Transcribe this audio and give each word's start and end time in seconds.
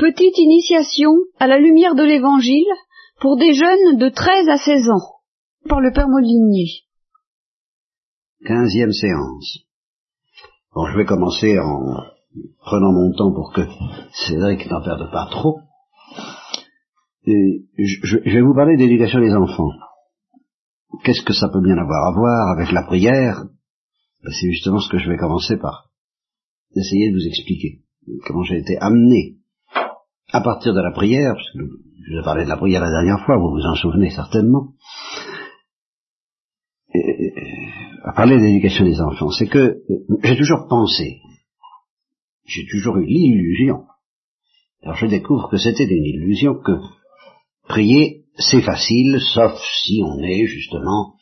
Petite 0.00 0.38
initiation 0.38 1.12
à 1.38 1.46
la 1.46 1.58
lumière 1.58 1.94
de 1.94 2.02
l'Évangile 2.02 2.72
pour 3.20 3.36
des 3.36 3.52
jeunes 3.52 3.98
de 3.98 4.08
13 4.08 4.48
à 4.48 4.56
16 4.56 4.88
ans, 4.88 5.20
par 5.68 5.82
le 5.82 5.92
Père 5.92 6.08
Molinier. 6.08 6.86
Quinzième 8.46 8.92
séance. 8.92 9.58
Bon, 10.74 10.86
je 10.86 10.96
vais 10.96 11.04
commencer 11.04 11.58
en 11.58 12.02
prenant 12.62 12.92
mon 12.92 13.12
temps 13.12 13.34
pour 13.34 13.52
que 13.52 13.60
Cédric 14.26 14.70
n'en 14.70 14.82
perde 14.82 15.10
pas 15.12 15.28
trop. 15.30 15.60
Je 17.26 18.24
vais 18.24 18.40
vous 18.40 18.54
parler 18.54 18.78
d'éducation 18.78 19.20
des 19.20 19.34
enfants. 19.34 19.68
Qu'est-ce 21.04 21.26
que 21.26 21.34
ça 21.34 21.50
peut 21.52 21.60
bien 21.62 21.76
avoir 21.76 22.06
à 22.06 22.12
voir 22.12 22.48
avec 22.56 22.72
la 22.72 22.84
prière? 22.84 23.44
Ben, 24.24 24.32
C'est 24.32 24.50
justement 24.50 24.80
ce 24.80 24.88
que 24.88 24.98
je 24.98 25.10
vais 25.10 25.18
commencer 25.18 25.58
par 25.58 25.90
essayer 26.74 27.10
de 27.10 27.16
vous 27.16 27.26
expliquer. 27.26 27.82
Comment 28.26 28.44
j'ai 28.44 28.60
été 28.60 28.78
amené 28.78 29.39
à 30.32 30.40
partir 30.40 30.74
de 30.74 30.80
la 30.80 30.92
prière, 30.92 31.34
parce 31.34 31.50
que 31.52 31.58
je 32.10 32.24
parlé 32.24 32.44
de 32.44 32.48
la 32.48 32.56
prière 32.56 32.80
la 32.80 32.90
dernière 32.90 33.24
fois, 33.24 33.36
vous 33.36 33.50
vous 33.50 33.66
en 33.66 33.74
souvenez 33.74 34.10
certainement, 34.10 34.74
à 38.04 38.12
parler 38.12 38.36
de 38.36 38.42
l'éducation 38.42 38.84
des 38.84 39.00
enfants, 39.00 39.30
c'est 39.30 39.46
que 39.46 39.58
euh, 39.58 40.16
j'ai 40.22 40.36
toujours 40.36 40.66
pensé, 40.68 41.20
j'ai 42.46 42.66
toujours 42.70 42.96
eu 42.96 43.06
l'illusion, 43.06 43.84
alors 44.82 44.96
je 44.96 45.06
découvre 45.06 45.48
que 45.50 45.58
c'était 45.58 45.84
une 45.84 46.04
illusion, 46.04 46.54
que 46.54 46.72
prier 47.68 48.24
c'est 48.36 48.62
facile, 48.62 49.18
sauf 49.20 49.52
si 49.84 50.02
on 50.04 50.18
est 50.22 50.46
justement 50.46 51.14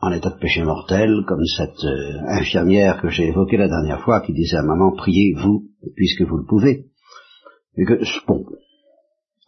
en 0.00 0.12
état 0.12 0.30
de 0.30 0.38
péché 0.38 0.62
mortel, 0.62 1.24
comme 1.26 1.44
cette 1.56 1.84
euh, 1.84 2.20
infirmière 2.28 3.00
que 3.00 3.08
j'ai 3.08 3.28
évoquée 3.28 3.56
la 3.56 3.68
dernière 3.68 4.00
fois, 4.02 4.20
qui 4.20 4.32
disait 4.32 4.56
à 4.56 4.62
maman, 4.62 4.92
priez 4.96 5.34
vous, 5.34 5.64
puisque 5.96 6.22
vous 6.22 6.36
le 6.36 6.46
pouvez. 6.46 6.86
Et 7.78 7.84
que, 7.84 8.00
bon, 8.26 8.44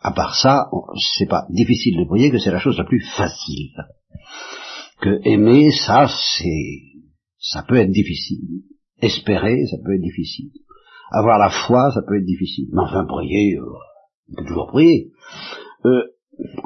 à 0.01 0.12
part 0.12 0.34
ça, 0.34 0.71
c'est 1.16 1.29
pas 1.29 1.47
difficile 1.51 1.99
de 1.99 2.07
prier, 2.07 2.30
que 2.30 2.38
c'est 2.38 2.52
la 2.52 2.60
chose 2.60 2.79
la 2.79 2.85
plus 2.85 3.05
facile. 3.16 3.73
Que 5.01 5.21
aimer, 5.29 5.71
ça, 5.73 6.09
c'est, 6.09 6.82
ça 7.38 7.65
peut 7.68 7.77
être 7.77 7.90
difficile. 7.90 8.63
Espérer, 9.02 9.66
ça 9.66 9.79
peut 9.85 9.95
être 9.95 10.02
difficile. 10.02 10.51
Avoir 11.10 11.38
la 11.38 11.51
foi, 11.51 11.90
ça 11.93 12.02
peut 12.07 12.18
être 12.18 12.24
difficile. 12.24 12.68
Mais 12.73 12.82
enfin, 12.82 13.05
prier, 13.07 13.57
euh, 13.57 13.65
on 14.30 14.37
peut 14.37 14.46
toujours 14.46 14.68
prier. 14.68 15.10
Euh, 15.85 16.05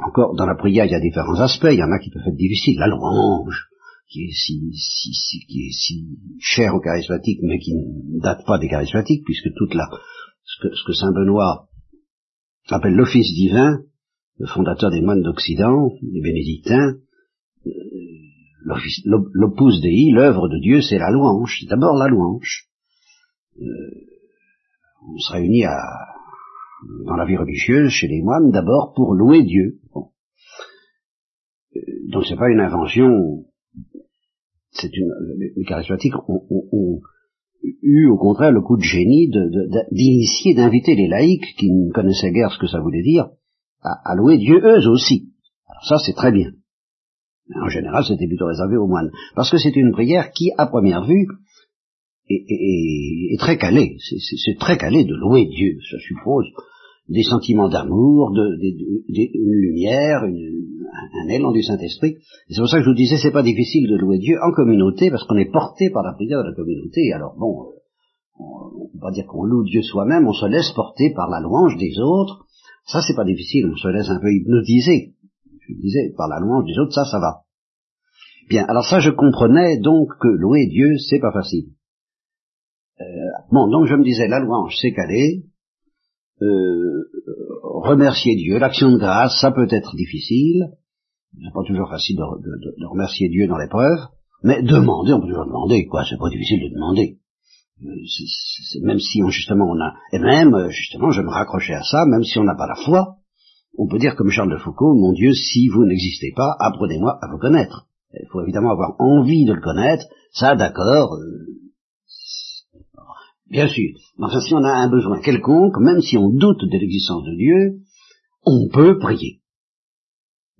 encore, 0.05 0.35
dans 0.35 0.45
la 0.45 0.55
prière, 0.55 0.85
il 0.85 0.91
y 0.91 0.95
a 0.95 0.99
différents 0.99 1.39
aspects. 1.39 1.71
Il 1.71 1.79
y 1.79 1.83
en 1.83 1.91
a 1.91 1.99
qui 1.99 2.11
peuvent 2.11 2.27
être 2.27 2.37
difficiles. 2.37 2.77
La 2.77 2.87
louange, 2.87 3.69
qui 4.07 4.25
est 4.25 4.33
si, 4.33 4.71
si, 4.73 5.13
si, 5.13 5.39
qui 5.47 5.67
est 5.67 5.71
si 5.71 6.19
cher 6.39 6.75
aux 6.75 6.79
charismatiques, 6.79 7.39
mais 7.41 7.57
qui 7.57 7.73
ne 7.73 8.21
date 8.21 8.45
pas 8.45 8.59
des 8.59 8.69
charismatiques, 8.69 9.23
puisque 9.25 9.51
toute 9.57 9.73
la, 9.73 9.89
ce 10.55 10.67
que, 10.67 10.73
ce 10.73 10.83
que 10.85 10.93
Saint 10.93 11.11
Benoît 11.11 11.67
appelle 12.69 12.95
l'office 12.95 13.33
divin, 13.33 13.81
le 14.37 14.47
fondateur 14.47 14.91
des 14.91 15.01
moines 15.01 15.21
d'Occident, 15.21 15.91
les 16.01 16.21
bénédictins, 16.21 16.97
euh, 17.65 17.71
l'opus 19.33 19.81
dei, 19.81 20.11
l'œuvre 20.11 20.47
de 20.49 20.59
Dieu, 20.59 20.81
c'est 20.81 20.97
la 20.97 21.11
louange, 21.11 21.57
c'est 21.59 21.67
d'abord 21.67 21.95
la 21.97 22.07
louange. 22.07 22.67
Euh, 23.61 23.65
on 25.07 25.17
se 25.17 25.33
réunit 25.33 25.65
à, 25.65 25.77
dans 27.05 27.15
la 27.15 27.25
vie 27.25 27.37
religieuse, 27.37 27.89
chez 27.89 28.07
les 28.07 28.21
moines, 28.21 28.51
d'abord 28.51 28.93
pour 28.95 29.13
louer 29.13 29.43
Dieu. 29.43 29.79
Bon. 29.93 30.09
Euh, 31.75 31.79
donc 32.09 32.25
c'est 32.27 32.37
pas 32.37 32.49
une 32.49 32.61
invention, 32.61 33.45
c'est 34.71 34.95
une, 34.95 35.11
les 35.37 35.65
charismatiques 35.65 36.15
ont, 36.27 37.01
eu 37.81 38.07
au 38.07 38.17
contraire 38.17 38.51
le 38.51 38.61
coup 38.61 38.77
de 38.77 38.83
génie 38.83 39.29
d'initier, 39.91 40.55
d'inviter 40.55 40.95
les 40.95 41.07
laïcs 41.07 41.55
qui 41.57 41.71
ne 41.71 41.91
connaissaient 41.91 42.31
guère 42.31 42.51
ce 42.51 42.59
que 42.59 42.67
ça 42.67 42.79
voulait 42.79 43.03
dire 43.03 43.29
à, 43.81 44.15
louer 44.15 44.37
Dieu 44.37 44.59
eux 44.63 44.89
aussi. 44.89 45.29
Alors 45.67 45.85
ça 45.85 45.97
c'est 46.05 46.13
très 46.13 46.31
bien. 46.31 46.51
En 47.61 47.69
général 47.69 48.03
c'était 48.03 48.27
plutôt 48.27 48.47
réservé 48.47 48.77
aux 48.77 48.87
moines. 48.87 49.11
Parce 49.35 49.51
que 49.51 49.57
c'est 49.57 49.75
une 49.75 49.91
prière 49.91 50.31
qui, 50.31 50.51
à 50.57 50.65
première 50.65 51.05
vue, 51.05 51.27
est, 52.27 53.39
très 53.39 53.57
calée. 53.57 53.97
C'est 53.99 54.57
très 54.57 54.77
calé 54.77 55.03
de 55.03 55.15
louer 55.15 55.45
Dieu. 55.45 55.77
Ça 55.91 55.97
suppose 55.99 56.47
des 57.07 57.23
sentiments 57.23 57.69
d'amour, 57.69 58.31
de, 58.31 58.57
une 58.59 59.61
lumière, 59.61 60.23
un, 60.23 61.29
élan 61.29 61.51
du 61.51 61.61
Saint-Esprit. 61.61 62.17
C'est 62.49 62.59
pour 62.59 62.69
ça 62.69 62.77
que 62.77 62.83
je 62.83 62.89
vous 62.89 62.95
disais, 62.95 63.17
c'est 63.21 63.31
pas 63.31 63.43
difficile 63.43 63.89
de 63.89 63.97
louer 63.97 64.17
Dieu 64.17 64.37
en 64.41 64.51
communauté, 64.51 65.11
parce 65.11 65.23
qu'on 65.25 65.37
est 65.37 65.51
porté 65.51 65.89
par 65.91 66.03
la 66.03 66.13
prière 66.13 66.39
de 66.39 66.49
la 66.49 66.55
communauté. 66.55 67.11
Alors 67.13 67.35
bon, 67.37 67.61
euh, 67.61 67.75
on 68.39 68.85
ne 68.85 68.91
peut 68.93 68.99
pas 69.01 69.11
dire 69.11 69.25
qu'on 69.27 69.43
loue 69.43 69.63
Dieu 69.63 69.81
soi-même, 69.81 70.27
on 70.27 70.33
se 70.33 70.47
laisse 70.47 70.71
porter 70.71 71.13
par 71.15 71.29
la 71.29 71.39
louange 71.41 71.77
des 71.77 71.93
autres. 71.99 72.45
Ça, 72.87 72.99
c'est 73.05 73.15
pas 73.15 73.25
difficile, 73.25 73.69
on 73.71 73.75
se 73.75 73.87
laisse 73.87 74.09
un 74.09 74.19
peu 74.19 74.31
hypnotiser. 74.31 75.13
Je 75.67 75.73
disais, 75.73 76.13
par 76.15 76.27
la 76.27 76.39
louange 76.39 76.65
des 76.65 76.77
autres, 76.79 76.93
ça, 76.93 77.05
ça 77.05 77.19
va. 77.19 77.41
Bien, 78.49 78.65
alors 78.67 78.85
ça, 78.85 78.99
je 78.99 79.09
comprenais 79.09 79.79
donc 79.79 80.09
que 80.19 80.27
louer 80.27 80.67
Dieu, 80.67 80.97
c'est 80.97 81.19
pas 81.19 81.31
facile. 81.31 81.69
Euh, 83.01 83.03
bon, 83.51 83.67
donc 83.67 83.87
je 83.87 83.95
me 83.95 84.03
disais, 84.03 84.27
la 84.27 84.39
louange, 84.39 84.75
c'est 84.79 84.93
calé, 84.93 85.45
euh, 86.41 86.94
remercier 87.85 88.35
Dieu, 88.35 88.57
l'action 88.57 88.91
de 88.91 88.97
grâce, 88.97 89.39
ça 89.39 89.51
peut 89.51 89.67
être 89.69 89.95
difficile, 89.95 90.71
c'est 91.33 91.53
pas 91.53 91.63
toujours 91.65 91.89
facile 91.89 92.17
de, 92.17 92.85
remercier 92.87 93.29
Dieu 93.29 93.47
dans 93.47 93.57
l'épreuve, 93.57 93.99
mais 94.43 94.61
demander, 94.61 95.13
on 95.13 95.21
peut 95.21 95.27
toujours 95.27 95.45
demander, 95.45 95.85
quoi, 95.85 96.03
c'est 96.07 96.17
pas 96.17 96.29
difficile 96.29 96.61
de 96.61 96.73
demander. 96.73 97.17
Euh, 97.83 98.83
même 98.83 98.99
si 98.99 99.21
on, 99.21 99.29
justement 99.29 99.65
on 99.69 99.79
a, 99.81 99.93
et 100.13 100.19
même 100.19 100.53
euh, 100.53 100.69
justement 100.69 101.11
je 101.11 101.21
me 101.21 101.29
raccrochais 101.29 101.73
à 101.73 101.83
ça, 101.83 102.05
même 102.05 102.23
si 102.23 102.39
on 102.39 102.43
n'a 102.43 102.55
pas 102.55 102.67
la 102.67 102.75
foi, 102.85 103.17
on 103.77 103.87
peut 103.87 103.99
dire 103.99 104.15
comme 104.15 104.29
Charles 104.29 104.51
de 104.51 104.57
Foucault, 104.57 104.95
mon 104.95 105.11
Dieu, 105.11 105.33
si 105.33 105.67
vous 105.67 105.85
n'existez 105.85 106.31
pas, 106.33 106.55
apprenez-moi 106.59 107.19
à 107.21 107.29
vous 107.29 107.37
connaître. 107.37 107.87
Il 108.13 108.27
faut 108.31 108.41
évidemment 108.41 108.71
avoir 108.71 108.95
envie 108.99 109.43
de 109.43 109.51
le 109.51 109.59
connaître, 109.59 110.05
ça 110.31 110.55
d'accord, 110.55 111.17
Bien 113.49 113.67
sûr. 113.67 113.91
Enfin, 114.19 114.41
si 114.41 114.53
on 114.53 114.63
a 114.63 114.73
un 114.73 114.89
besoin 114.89 115.21
quelconque, 115.21 115.77
même 115.79 116.01
si 116.01 116.17
on 116.17 116.29
doute 116.29 116.61
de 116.61 116.77
l'existence 116.77 117.23
de 117.23 117.35
Dieu, 117.35 117.81
on 118.45 118.67
peut 118.69 118.97
prier. 118.97 119.41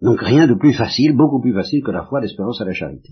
Donc 0.02 0.20
rien 0.22 0.48
de 0.48 0.54
plus 0.54 0.74
facile, 0.74 1.16
beaucoup 1.16 1.42
plus 1.42 1.54
facile 1.54 1.84
que 1.84 1.92
la 1.92 2.06
foi, 2.06 2.22
l'espérance 2.22 2.62
et 2.62 2.66
la 2.66 2.74
charité. 2.74 3.10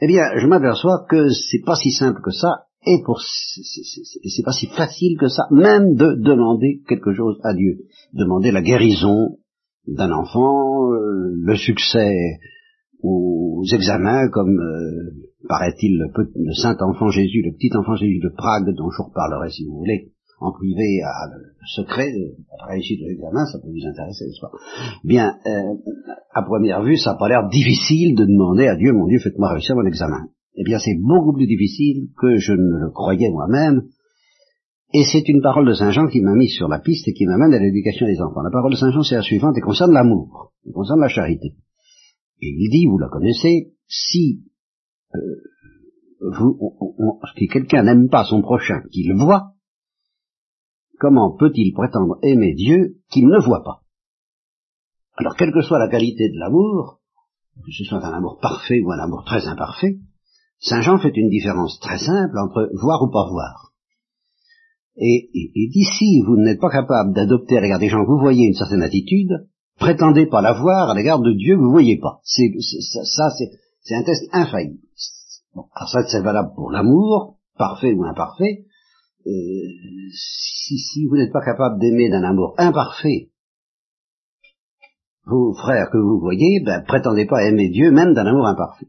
Eh 0.00 0.06
bien, 0.06 0.22
je 0.40 0.46
m'aperçois 0.46 1.04
que 1.08 1.28
c'est 1.28 1.62
pas 1.64 1.76
si 1.76 1.90
simple 1.90 2.20
que 2.24 2.30
ça, 2.30 2.66
et 2.86 3.02
pour 3.04 3.20
c'est 3.20 4.42
pas 4.44 4.52
si 4.52 4.66
facile 4.66 5.16
que 5.18 5.28
ça, 5.28 5.44
même 5.50 5.94
de 5.94 6.14
demander 6.20 6.82
quelque 6.88 7.12
chose 7.12 7.38
à 7.44 7.54
Dieu. 7.54 7.86
Demander 8.12 8.50
la 8.50 8.62
guérison 8.62 9.38
d'un 9.86 10.10
enfant, 10.12 10.90
euh, 10.92 11.32
le 11.36 11.56
succès 11.56 12.38
aux 13.02 13.62
examens 13.72 14.28
comme 14.30 14.58
euh, 14.58 15.31
paraît-il, 15.48 15.98
le, 15.98 16.52
saint 16.54 16.76
enfant 16.80 17.08
Jésus, 17.08 17.42
le 17.42 17.52
petit 17.52 17.70
enfant 17.76 17.96
Jésus 17.96 18.20
de 18.20 18.28
Prague, 18.28 18.74
dont 18.74 18.90
je 18.90 18.98
vous 18.98 19.08
reparlerai 19.08 19.50
si 19.50 19.64
vous 19.64 19.78
voulez, 19.78 20.12
en 20.40 20.52
privé, 20.52 21.02
à 21.04 21.28
le 21.30 21.42
secret 21.66 22.10
la 22.58 22.66
réussite 22.66 23.00
de 23.00 23.06
l'examen, 23.06 23.44
ça 23.46 23.58
peut 23.60 23.68
vous 23.68 23.86
intéresser, 23.86 24.26
n'est-ce 24.26 24.40
pas? 24.40 24.50
Bien, 25.04 25.36
euh, 25.46 25.74
à 26.34 26.42
première 26.42 26.82
vue, 26.82 26.96
ça 26.96 27.12
n'a 27.12 27.16
pas 27.18 27.28
l'air 27.28 27.48
difficile 27.48 28.16
de 28.16 28.24
demander 28.24 28.66
à 28.66 28.76
Dieu, 28.76 28.92
mon 28.92 29.06
Dieu, 29.06 29.18
faites-moi 29.20 29.52
réussir 29.52 29.76
mon 29.76 29.86
examen. 29.86 30.28
Eh 30.56 30.64
bien, 30.64 30.78
c'est 30.78 30.98
beaucoup 31.00 31.32
plus 31.32 31.46
difficile 31.46 32.08
que 32.20 32.36
je 32.36 32.52
ne 32.52 32.84
le 32.84 32.90
croyais 32.90 33.30
moi-même, 33.30 33.82
et 34.94 35.04
c'est 35.04 35.26
une 35.28 35.40
parole 35.40 35.66
de 35.66 35.72
Saint 35.72 35.90
Jean 35.90 36.06
qui 36.08 36.20
m'a 36.20 36.34
mis 36.34 36.48
sur 36.48 36.68
la 36.68 36.78
piste 36.78 37.08
et 37.08 37.14
qui 37.14 37.24
m'amène 37.24 37.54
à 37.54 37.58
l'éducation 37.58 38.06
des 38.06 38.20
enfants. 38.20 38.42
La 38.42 38.50
parole 38.50 38.72
de 38.72 38.76
Saint 38.76 38.90
Jean, 38.90 39.02
c'est 39.02 39.14
la 39.14 39.22
suivante, 39.22 39.56
et 39.56 39.60
concerne 39.60 39.92
l'amour, 39.92 40.52
et 40.66 40.72
concerne 40.72 41.00
la 41.00 41.08
charité. 41.08 41.54
Et 42.42 42.48
il 42.48 42.70
dit, 42.70 42.86
vous 42.86 42.98
la 42.98 43.08
connaissez, 43.08 43.72
si 43.86 44.42
euh, 45.14 45.42
vous, 46.20 46.58
si 47.36 47.48
quelqu'un 47.48 47.82
n'aime 47.82 48.08
pas 48.08 48.24
son 48.24 48.42
prochain 48.42 48.82
qu'il 48.92 49.12
voit, 49.14 49.52
comment 50.98 51.36
peut-il 51.36 51.72
prétendre 51.72 52.18
aimer 52.22 52.54
Dieu 52.54 52.96
qu'il 53.10 53.26
ne 53.26 53.38
voit 53.38 53.64
pas? 53.64 53.82
Alors, 55.16 55.36
quelle 55.36 55.52
que 55.52 55.62
soit 55.62 55.78
la 55.78 55.88
qualité 55.88 56.30
de 56.30 56.38
l'amour, 56.38 57.00
que 57.56 57.72
ce 57.72 57.84
soit 57.84 58.04
un 58.04 58.12
amour 58.12 58.38
parfait 58.40 58.80
ou 58.80 58.90
un 58.92 58.98
amour 58.98 59.24
très 59.24 59.46
imparfait, 59.46 59.98
Saint 60.60 60.80
Jean 60.80 60.98
fait 60.98 61.16
une 61.16 61.28
différence 61.28 61.78
très 61.80 61.98
simple 61.98 62.38
entre 62.38 62.70
voir 62.80 63.02
ou 63.02 63.10
pas 63.10 63.28
voir. 63.28 63.72
Et, 64.96 65.30
et, 65.34 65.68
d'ici, 65.68 66.20
vous 66.26 66.36
n'êtes 66.36 66.60
pas 66.60 66.70
capable 66.70 67.14
d'adopter 67.14 67.56
à 67.56 67.60
l'égard 67.60 67.80
des 67.80 67.88
gens, 67.88 68.04
vous 68.04 68.18
voyez 68.18 68.46
une 68.46 68.54
certaine 68.54 68.82
attitude, 68.82 69.48
prétendez 69.78 70.26
pas 70.26 70.42
la 70.42 70.52
voir 70.52 70.90
à 70.90 70.94
l'égard 70.94 71.20
de 71.20 71.32
Dieu, 71.32 71.56
vous 71.56 71.70
voyez 71.70 71.98
pas. 71.98 72.20
Ça, 72.22 73.30
c'est 73.30 73.50
un 73.90 74.04
test 74.04 74.28
infaillible. 74.32 74.78
Bon, 75.54 75.66
alors 75.74 75.88
ça, 75.88 76.04
c'est 76.08 76.22
valable 76.22 76.54
pour 76.54 76.70
l'amour, 76.70 77.38
parfait 77.58 77.92
ou 77.92 78.04
imparfait. 78.04 78.64
Euh, 79.26 79.30
si, 80.12 81.06
vous 81.06 81.16
n'êtes 81.16 81.32
pas 81.32 81.44
capable 81.44 81.78
d'aimer 81.80 82.08
d'un 82.10 82.24
amour 82.24 82.54
imparfait, 82.58 83.30
vos 85.24 85.54
frères 85.54 85.90
que 85.92 85.98
vous 85.98 86.18
voyez, 86.18 86.60
ben, 86.64 86.82
prétendez 86.84 87.26
pas 87.26 87.44
aimer 87.44 87.68
Dieu 87.70 87.92
même 87.92 88.14
d'un 88.14 88.26
amour 88.26 88.46
imparfait. 88.46 88.88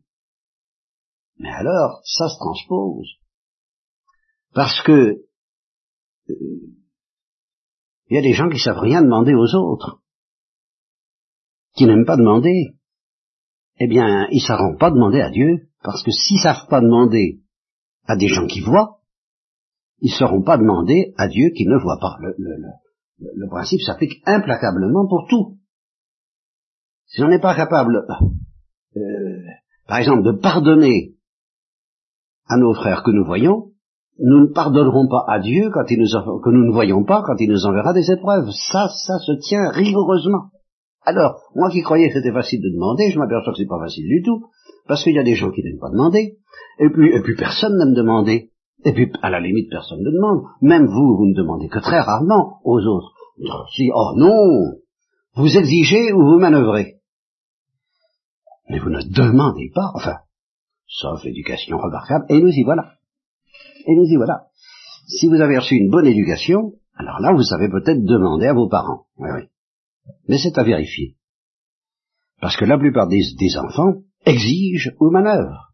Mais 1.38 1.52
alors, 1.52 2.02
ça 2.04 2.30
se 2.30 2.38
transpose. 2.38 3.08
Parce 4.54 4.82
que 4.84 5.26
euh, 6.30 6.36
Il 8.10 8.16
y 8.16 8.18
a 8.18 8.22
des 8.22 8.34
gens 8.34 8.50
qui 8.50 8.60
savent 8.60 8.80
rien 8.80 9.02
demander 9.02 9.34
aux 9.34 9.56
autres, 9.56 10.02
qui 11.76 11.86
n'aiment 11.86 12.06
pas 12.06 12.18
demander. 12.18 12.76
Eh 13.80 13.88
bien, 13.88 14.28
ils 14.32 14.42
ne 14.42 14.48
sauront 14.48 14.78
pas 14.78 14.92
demander 14.92 15.22
à 15.22 15.30
Dieu, 15.30 15.68
parce 15.84 16.04
que 16.04 16.12
s'ils 16.12 16.42
savent 16.42 16.68
pas 16.70 16.82
demander 16.82 17.42
à 18.06 18.16
des 18.16 18.28
gens 18.28 18.48
qui 18.48 18.62
voient, 18.62 19.00
ils 20.00 20.12
ne 20.12 20.18
sauront 20.18 20.44
pas 20.44 20.58
demander 20.58 21.14
à 21.18 21.28
Dieu 21.28 21.50
qui 21.56 21.66
ne 21.66 21.78
voit 21.78 22.00
pas. 22.00 22.18
Le, 22.20 22.36
le 23.18 23.48
principe 23.50 23.82
s'applique 23.82 24.22
implacablement 24.26 25.08
pour 25.08 25.28
tout. 25.30 25.58
Si 27.06 27.22
on 27.22 27.28
n'est 27.28 27.40
pas 27.40 27.56
capable, 27.56 28.06
euh, 28.98 29.00
par 29.88 29.98
exemple, 29.98 30.24
de 30.24 30.32
pardonner 30.32 31.16
à 32.48 32.58
nos 32.58 32.74
frères 32.74 33.04
que 33.04 33.12
nous 33.12 33.26
voyons, 33.26 33.72
nous 34.20 34.48
ne 34.48 34.54
pardonnerons 34.54 35.08
pas 35.08 35.26
à 35.28 35.40
Dieu 35.40 35.70
quand 35.72 35.86
il 35.90 36.00
nous 36.00 36.40
que 36.42 36.50
nous 36.50 36.66
ne 36.66 36.72
voyons 36.72 37.04
pas 37.04 37.24
quand 37.26 37.36
il 37.40 37.50
nous 37.50 37.66
enverra 37.66 37.94
des 37.94 38.12
épreuves. 38.12 38.50
Ça, 38.52 38.88
ça 38.90 39.18
se 39.20 39.34
tient 39.40 39.70
rigoureusement. 39.70 40.50
Alors, 41.06 41.42
moi 41.56 41.70
qui 41.70 41.82
croyais 41.82 42.08
que 42.08 42.14
c'était 42.14 42.32
facile 42.32 42.62
de 42.62 42.70
demander, 42.70 43.12
je 43.12 43.20
m'aperçois 43.20 43.54
que 43.54 43.60
c'est 43.60 43.68
pas 43.68 43.80
facile 43.80 44.08
du 44.08 44.22
tout, 44.24 44.46
parce 44.88 45.04
qu'il 45.04 45.14
y 45.14 45.20
a 45.20 45.24
des 45.24 45.36
gens 45.36 45.52
qui 45.52 45.62
n'aiment 45.64 45.80
pas 45.80 45.90
demander, 45.90 46.38
et 46.80 46.90
puis, 46.90 47.14
et 47.14 47.22
puis 47.22 47.36
personne 47.36 47.78
n'aime 47.78 47.94
demander, 47.94 48.52
et 48.86 48.94
puis 48.94 49.12
à 49.22 49.30
la 49.30 49.40
limite 49.40 49.70
personne 49.70 50.00
ne 50.00 50.12
demande, 50.12 50.44
même 50.62 50.86
vous, 50.86 51.18
vous 51.18 51.28
ne 51.28 51.36
demandez 51.36 51.68
que 51.68 51.80
très 51.80 52.00
rarement 52.00 52.60
aux 52.64 52.80
autres. 52.80 53.14
Si, 53.74 53.90
oh 53.94 54.14
non, 54.16 54.74
vous 55.36 55.58
exigez 55.58 56.14
ou 56.14 56.22
vous 56.22 56.40
manœuvrez. 56.40 57.00
Mais 58.70 58.80
vous 58.80 58.90
ne 58.90 59.02
demandez 59.02 59.72
pas, 59.74 59.92
enfin, 59.96 60.18
sauf 60.88 61.26
éducation 61.26 61.78
remarquable, 61.78 62.26
et 62.30 62.40
nous 62.40 62.52
y 62.52 62.64
voilà. 62.64 62.94
Et 63.86 63.96
nous 63.96 64.06
y 64.06 64.16
voilà. 64.16 64.48
Si 65.08 65.28
vous 65.28 65.42
avez 65.42 65.58
reçu 65.58 65.76
une 65.76 65.90
bonne 65.90 66.08
éducation, 66.08 66.74
alors 66.96 67.20
là, 67.20 67.34
vous 67.34 67.44
savez 67.44 67.70
peut-être 67.70 68.04
demander 68.06 68.48
à 68.48 68.54
vos 68.54 68.70
parents. 68.70 69.08
Oui, 69.18 69.30
oui. 69.34 69.42
Mais 70.28 70.38
c'est 70.38 70.58
à 70.58 70.64
vérifier. 70.64 71.16
Parce 72.42 72.58
que 72.58 72.66
la 72.66 72.78
plupart 72.78 73.08
des, 73.08 73.58
enfants 73.58 74.02
exigent 74.26 74.92
ou 75.00 75.10
manœuvrent. 75.10 75.74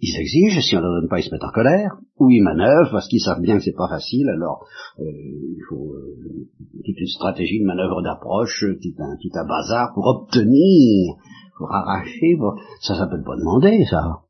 Ils 0.00 0.20
exigent, 0.20 0.60
si 0.60 0.76
on 0.76 0.80
ne 0.80 0.84
leur 0.84 1.00
donne 1.00 1.08
pas, 1.08 1.20
ils 1.20 1.24
se 1.24 1.30
mettent 1.30 1.44
en 1.44 1.50
colère, 1.50 1.96
ou 2.18 2.30
ils 2.30 2.42
manœuvrent 2.42 2.90
parce 2.92 3.08
qu'ils 3.08 3.20
savent 3.20 3.40
bien 3.40 3.56
que 3.56 3.64
c'est 3.64 3.76
pas 3.76 3.88
facile, 3.88 4.28
alors 4.28 4.66
euh, 4.98 5.04
il 5.04 5.62
faut 5.68 5.94
euh, 5.94 6.48
toute 6.84 7.00
une 7.00 7.06
stratégie 7.06 7.60
de 7.60 7.66
manœuvre 7.66 8.02
d'approche, 8.02 8.64
tout 8.82 9.02
un, 9.02 9.16
tout 9.16 9.30
un 9.34 9.46
bazar 9.46 9.92
pour 9.94 10.06
obtenir, 10.06 11.14
pour 11.56 11.72
arracher, 11.72 12.36
ça 12.80 12.96
s'appelle 12.96 13.22
pas 13.24 13.36
demander, 13.36 13.84
ça. 13.88 14.22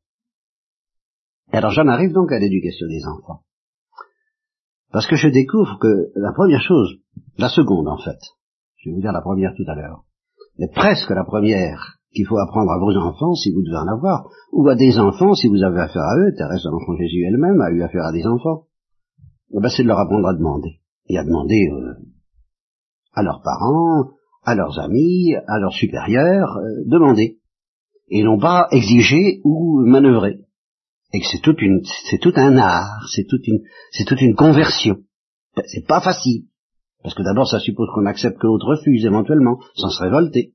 Et 1.51 1.57
alors 1.57 1.71
j'en 1.71 1.87
arrive 1.87 2.13
donc 2.13 2.31
à 2.31 2.39
l'éducation 2.39 2.87
des 2.87 3.03
enfants. 3.05 3.41
Parce 4.95 5.07
que 5.07 5.17
je 5.17 5.27
découvre 5.27 5.77
que 5.77 6.13
la 6.15 6.31
première 6.31 6.61
chose, 6.61 7.01
la 7.37 7.49
seconde 7.49 7.89
en 7.89 7.97
fait, 7.97 8.17
je 8.77 8.89
vais 8.89 8.95
vous 8.95 9.01
dire 9.01 9.11
la 9.11 9.19
première 9.19 9.51
tout 9.53 9.69
à 9.69 9.75
l'heure, 9.75 10.05
mais 10.57 10.69
presque 10.73 11.09
la 11.09 11.25
première 11.25 11.97
qu'il 12.13 12.25
faut 12.25 12.37
apprendre 12.37 12.71
à 12.71 12.79
vos 12.79 12.95
enfants 12.95 13.33
si 13.33 13.51
vous 13.51 13.61
devez 13.61 13.75
en 13.75 13.93
avoir, 13.93 14.29
ou 14.53 14.65
à 14.69 14.75
des 14.75 14.97
enfants 14.97 15.33
si 15.33 15.49
vous 15.49 15.61
avez 15.63 15.81
affaire 15.81 16.01
à 16.01 16.17
eux, 16.19 16.33
Thérèse 16.37 16.63
de 16.63 16.69
l'enfant 16.69 16.95
Jésus 16.95 17.25
elle-même 17.27 17.59
a 17.59 17.71
eu 17.71 17.83
affaire 17.83 18.05
à 18.05 18.13
des 18.13 18.25
enfants, 18.25 18.67
eh 19.51 19.59
ben, 19.59 19.67
c'est 19.67 19.83
de 19.83 19.89
leur 19.89 19.99
apprendre 19.99 20.29
à 20.29 20.33
demander, 20.33 20.79
et 21.09 21.17
à 21.17 21.25
demander 21.25 21.67
euh, 21.73 21.95
à 23.15 23.21
leurs 23.21 23.41
parents, 23.41 24.11
à 24.45 24.55
leurs 24.55 24.79
amis, 24.79 25.35
à 25.45 25.59
leurs 25.59 25.73
supérieurs, 25.73 26.55
euh, 26.55 26.85
demander, 26.85 27.39
et 28.07 28.23
non 28.23 28.39
pas 28.39 28.69
exiger 28.71 29.41
ou 29.43 29.85
manœuvrer 29.85 30.39
et 31.15 31.21
que 31.21 31.27
c'est 31.31 31.41
toute 31.41 31.61
une, 31.61 31.81
c'est 32.09 32.17
tout 32.17 32.33
un 32.35 32.57
art, 32.57 33.07
c'est 33.13 33.25
toute 33.25 33.47
une, 33.47 33.61
c'est 33.91 34.03
toute 34.03 34.19
une 34.19 34.35
conversion. 34.35 34.97
C'est 35.65 35.87
pas 35.87 36.01
facile. 36.01 36.47
Parce 37.01 37.15
que 37.15 37.23
d'abord, 37.23 37.47
ça 37.47 37.59
suppose 37.59 37.87
qu'on 37.95 38.05
accepte 38.05 38.37
que 38.37 38.47
l'autre 38.47 38.67
refuse 38.67 39.05
éventuellement, 39.05 39.57
sans 39.75 39.89
se 39.89 40.03
révolter. 40.03 40.53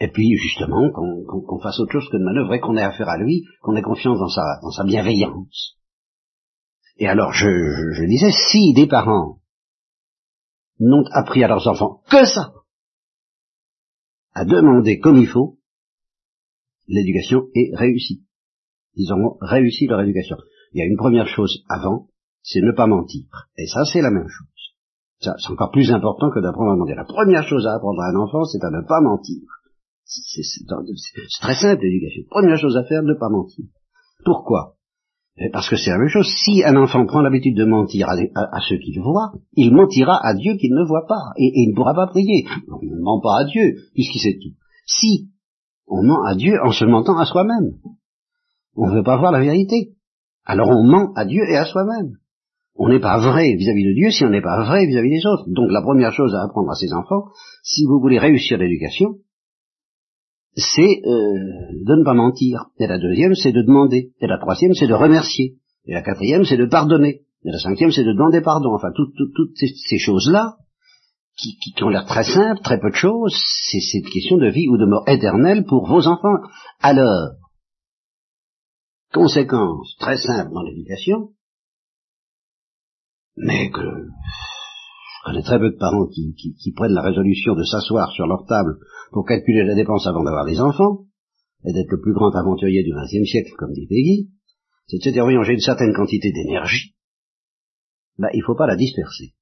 Et 0.00 0.08
puis, 0.08 0.36
justement, 0.36 0.90
qu'on 0.90 1.60
fasse 1.60 1.78
autre 1.78 1.92
chose 1.92 2.08
que 2.10 2.16
de 2.16 2.24
manœuvrer, 2.24 2.58
qu'on 2.58 2.76
ait 2.76 2.82
affaire 2.82 3.08
à 3.08 3.16
lui, 3.16 3.44
qu'on 3.62 3.76
ait 3.76 3.82
confiance 3.82 4.18
dans 4.18 4.28
sa, 4.28 4.42
dans 4.60 4.70
sa 4.70 4.82
bienveillance. 4.82 5.76
Et 6.96 7.06
alors, 7.06 7.32
je, 7.32 7.46
je 7.46 8.04
disais, 8.06 8.32
si 8.50 8.72
des 8.72 8.88
parents 8.88 9.38
n'ont 10.80 11.04
appris 11.12 11.44
à 11.44 11.48
leurs 11.48 11.68
enfants 11.68 12.00
que 12.10 12.24
ça, 12.24 12.54
à 14.32 14.44
demander 14.44 14.98
comme 14.98 15.18
il 15.18 15.28
faut, 15.28 15.58
l'éducation 16.88 17.42
est 17.54 17.76
réussie 17.76 18.24
ils 18.96 19.12
ont 19.12 19.36
réussi 19.40 19.86
leur 19.86 20.00
éducation. 20.00 20.36
Il 20.72 20.78
y 20.78 20.82
a 20.82 20.86
une 20.86 20.96
première 20.96 21.26
chose 21.26 21.64
avant, 21.68 22.08
c'est 22.42 22.60
ne 22.60 22.72
pas 22.72 22.86
mentir. 22.86 23.24
Et 23.56 23.66
ça, 23.66 23.84
c'est 23.84 24.02
la 24.02 24.10
même 24.10 24.28
chose. 24.28 25.36
c'est 25.38 25.52
encore 25.52 25.70
plus 25.70 25.90
important 25.92 26.30
que 26.30 26.40
d'apprendre 26.40 26.72
à 26.72 26.76
mentir. 26.76 26.96
La 26.96 27.04
première 27.04 27.46
chose 27.46 27.66
à 27.66 27.74
apprendre 27.74 28.00
à 28.00 28.10
un 28.10 28.16
enfant, 28.16 28.44
c'est 28.44 28.64
à 28.64 28.70
ne 28.70 28.86
pas 28.86 29.00
mentir. 29.00 29.42
C'est 30.04 31.40
très 31.40 31.54
simple 31.54 31.82
l'éducation. 31.82 32.22
Première 32.28 32.58
chose 32.58 32.76
à 32.76 32.84
faire, 32.84 33.02
ne 33.02 33.14
pas 33.14 33.30
mentir. 33.30 33.64
Pourquoi? 34.24 34.76
Parce 35.52 35.68
que 35.68 35.76
c'est 35.76 35.90
la 35.90 35.98
même 35.98 36.08
chose. 36.08 36.28
Si 36.28 36.62
un 36.62 36.76
enfant 36.76 37.06
prend 37.06 37.20
l'habitude 37.20 37.56
de 37.56 37.64
mentir 37.64 38.08
à, 38.08 38.60
ceux 38.68 38.78
qu'il 38.78 39.00
voit, 39.00 39.32
il 39.54 39.74
mentira 39.74 40.24
à 40.24 40.34
Dieu 40.34 40.54
qu'il 40.56 40.72
ne 40.74 40.86
voit 40.86 41.06
pas. 41.08 41.32
Et, 41.36 41.46
et, 41.46 41.62
il 41.64 41.70
ne 41.70 41.74
pourra 41.74 41.94
pas 41.94 42.06
prier. 42.06 42.46
On 42.68 42.84
ne 42.84 43.02
ment 43.02 43.20
pas 43.20 43.40
à 43.40 43.44
Dieu, 43.44 43.74
puisqu'il 43.94 44.20
sait 44.20 44.38
tout. 44.40 44.54
Si 44.86 45.30
on 45.86 46.02
ment 46.02 46.24
à 46.24 46.34
Dieu 46.34 46.54
en 46.62 46.70
se 46.70 46.84
mentant 46.84 47.18
à 47.18 47.24
soi-même. 47.24 47.74
On 48.76 48.88
ne 48.88 48.96
veut 48.96 49.02
pas 49.02 49.16
voir 49.16 49.32
la 49.32 49.40
vérité. 49.40 49.92
Alors 50.44 50.68
on 50.68 50.84
ment 50.84 51.12
à 51.14 51.24
Dieu 51.24 51.42
et 51.48 51.56
à 51.56 51.64
soi-même. 51.64 52.16
On 52.76 52.88
n'est 52.88 53.00
pas 53.00 53.18
vrai 53.18 53.54
vis-à-vis 53.54 53.84
de 53.84 53.94
Dieu 53.94 54.10
si 54.10 54.24
on 54.24 54.30
n'est 54.30 54.42
pas 54.42 54.64
vrai 54.64 54.86
vis-à-vis 54.86 55.10
des 55.10 55.26
autres. 55.26 55.44
Donc 55.48 55.70
la 55.70 55.80
première 55.80 56.12
chose 56.12 56.34
à 56.34 56.42
apprendre 56.42 56.70
à 56.70 56.74
ses 56.74 56.92
enfants, 56.92 57.26
si 57.62 57.84
vous 57.84 58.00
voulez 58.00 58.18
réussir 58.18 58.58
l'éducation, 58.58 59.18
c'est 60.56 61.02
euh, 61.04 61.72
de 61.84 61.94
ne 61.94 62.04
pas 62.04 62.14
mentir. 62.14 62.66
Et 62.78 62.86
la 62.86 62.98
deuxième, 62.98 63.34
c'est 63.34 63.52
de 63.52 63.62
demander. 63.62 64.12
Et 64.20 64.26
la 64.26 64.38
troisième, 64.38 64.74
c'est 64.74 64.86
de 64.86 64.94
remercier. 64.94 65.56
Et 65.86 65.94
la 65.94 66.02
quatrième, 66.02 66.44
c'est 66.44 66.56
de 66.56 66.66
pardonner. 66.66 67.22
Et 67.44 67.50
la 67.50 67.58
cinquième, 67.58 67.90
c'est 67.90 68.04
de 68.04 68.12
demander 68.12 68.40
pardon. 68.40 68.74
Enfin, 68.74 68.88
toutes 68.94 69.12
ces, 69.56 69.98
choses-là, 69.98 70.56
qui, 71.36 71.56
qui, 71.58 71.82
ont 71.82 71.88
l'air 71.88 72.06
très 72.06 72.24
simples, 72.24 72.62
très 72.62 72.78
peu 72.78 72.90
de 72.90 72.94
choses, 72.94 73.36
c'est 73.66 73.98
une 73.98 74.10
question 74.10 74.36
de 74.36 74.48
vie 74.48 74.68
ou 74.68 74.78
de 74.78 74.86
mort 74.86 75.04
éternelle 75.08 75.64
pour 75.64 75.86
vos 75.86 76.06
enfants. 76.06 76.38
Alors, 76.80 77.32
conséquence 79.14 79.96
très 80.00 80.16
simple 80.16 80.52
dans 80.52 80.62
l'éducation, 80.62 81.30
mais 83.36 83.70
que 83.70 83.80
je 83.80 85.24
connais 85.24 85.42
très 85.42 85.58
peu 85.58 85.70
de 85.70 85.78
parents 85.78 86.08
qui, 86.08 86.72
prennent 86.76 86.92
la 86.92 87.02
résolution 87.02 87.54
de 87.54 87.62
s'asseoir 87.62 88.10
sur 88.10 88.26
leur 88.26 88.44
table 88.46 88.78
pour 89.12 89.24
calculer 89.24 89.64
la 89.64 89.74
dépense 89.74 90.06
avant 90.06 90.24
d'avoir 90.24 90.44
des 90.44 90.60
enfants, 90.60 91.06
et 91.64 91.72
d'être 91.72 91.90
le 91.90 92.00
plus 92.00 92.12
grand 92.12 92.34
aventurier 92.34 92.82
du 92.82 92.92
XXe 92.92 93.26
siècle, 93.30 93.52
comme 93.56 93.72
dit 93.72 93.86
Peggy, 93.86 94.30
c'est 94.86 94.98
de 94.98 95.02
se 95.02 95.10
dire, 95.10 95.24
voyons, 95.24 95.44
j'ai 95.44 95.54
une 95.54 95.60
certaine 95.60 95.94
quantité 95.94 96.30
d'énergie, 96.30 96.94
ben, 98.18 98.28
il 98.34 98.40
ne 98.40 98.44
faut 98.44 98.56
pas 98.56 98.66
la 98.66 98.76
disperser. 98.76 99.34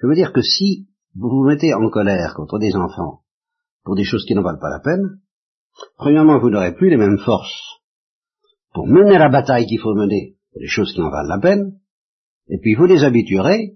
Je 0.00 0.06
veux 0.06 0.14
dire 0.14 0.32
que 0.32 0.42
si 0.42 0.88
vous 1.14 1.30
vous 1.30 1.44
mettez 1.44 1.72
en 1.72 1.88
colère 1.88 2.34
contre 2.34 2.58
des 2.58 2.74
enfants 2.76 3.22
pour 3.84 3.94
des 3.94 4.04
choses 4.04 4.24
qui 4.26 4.34
n'en 4.34 4.42
valent 4.42 4.60
pas 4.60 4.68
la 4.68 4.80
peine, 4.80 5.20
premièrement, 5.96 6.38
vous 6.38 6.50
n'aurez 6.50 6.74
plus 6.74 6.90
les 6.90 6.98
mêmes 6.98 7.18
forces 7.18 7.77
pour 8.72 8.86
mener 8.86 9.18
la 9.18 9.28
bataille 9.28 9.66
qu'il 9.66 9.80
faut 9.80 9.94
mener, 9.94 10.36
les 10.54 10.68
choses 10.68 10.92
qui 10.92 11.00
en 11.00 11.10
valent 11.10 11.28
la 11.28 11.40
peine, 11.40 11.72
et 12.48 12.58
puis 12.58 12.74
vous 12.74 12.86
les 12.86 13.04
habituerez 13.04 13.74